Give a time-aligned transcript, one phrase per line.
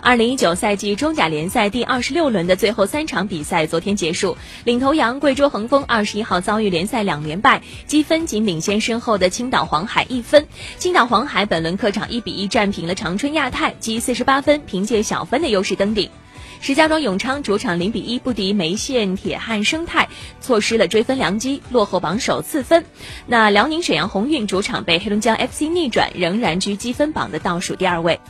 [0.00, 4.36] 二零一九赛季中甲联赛第二十六轮的最后三场比赛昨天结束。
[4.64, 10.46] 领头羊贵州恒丰二十一号遭遇联赛两连败积分仅领先身后的青岛黄海一分。
[10.78, 16.10] 青岛黄海本轮客场一比一战平了长春亚泰积四十八分凭借小分的优势登顶。
[16.60, 20.08] 石家庄永昌主场零比一不敌梅县铁汉生态
[20.40, 22.84] 错失了追分良机落后榜首四分。
[23.26, 28.20] 那辽宁沈阳宏运主场被黑龙江 fc 逆转仍然居积分榜的倒数第二位。